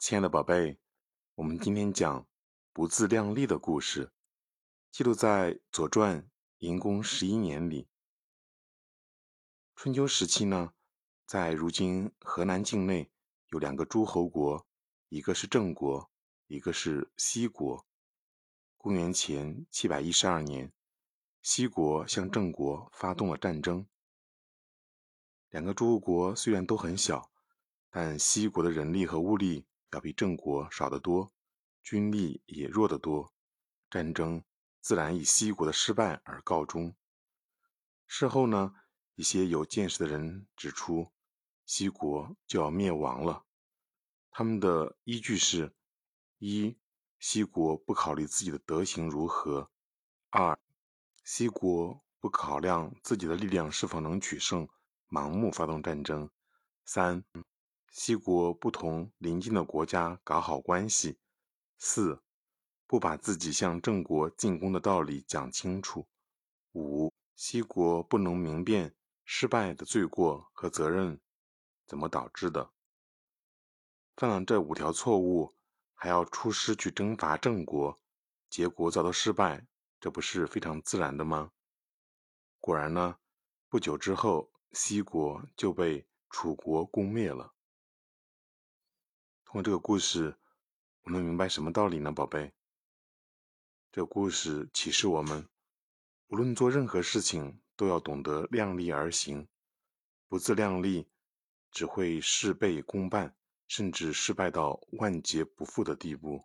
[0.00, 0.78] 亲爱的宝贝，
[1.34, 2.26] 我们今天讲
[2.72, 4.10] 不自量力的故事，
[4.90, 6.22] 记录在《左传》
[6.58, 7.86] 嬴公十一年里。
[9.76, 10.72] 春秋时期呢，
[11.26, 13.12] 在如今河南境内
[13.50, 14.66] 有两个诸侯国，
[15.10, 16.10] 一个是郑国，
[16.46, 17.86] 一个是西国。
[18.78, 20.72] 公元前七百一十二年，
[21.42, 23.86] 西国向郑国发动了战争。
[25.50, 27.30] 两个诸侯国虽然都很小，
[27.90, 31.32] 但西国的人力和物力要比郑国少得多，
[31.82, 33.32] 军力也弱得多，
[33.90, 34.44] 战争
[34.80, 36.94] 自然以西国的失败而告终。
[38.06, 38.74] 事后呢，
[39.14, 41.10] 一些有见识的人指出，
[41.66, 43.44] 西国就要灭亡了。
[44.30, 45.74] 他们的依据是：
[46.38, 46.78] 一、
[47.18, 49.70] 西国不考虑自己的德行如何；
[50.30, 50.58] 二、
[51.24, 54.68] 西国不考量自己的力量是否能取胜。
[55.08, 56.30] 盲目发动战争。
[56.84, 57.24] 三，
[58.02, 61.18] 西国不同邻近的国家搞好关系。
[61.76, 62.22] 四，
[62.86, 66.08] 不把自己向郑国进攻的道理讲清楚。
[66.72, 71.20] 五，西国不能明辨失败的罪过和责任
[71.86, 72.70] 怎么导致的。
[74.16, 75.54] 犯了这五条错误，
[75.92, 78.00] 还要出师去征伐郑国，
[78.48, 79.66] 结果遭到失败，
[80.00, 81.52] 这不是非常自然的吗？
[82.60, 83.18] 果然呢，
[83.68, 84.50] 不久之后。
[84.72, 87.52] 西国就被楚国攻灭了。
[89.50, 90.36] 通过这个故事，
[91.02, 92.52] 我们明白什么道理呢，宝贝？
[93.90, 95.48] 这个故事启示我们，
[96.28, 99.48] 无论做任何事情，都要懂得量力而行。
[100.28, 101.08] 不自量力，
[101.72, 103.34] 只会事倍功半，
[103.66, 106.44] 甚至失败到万劫不复的地步。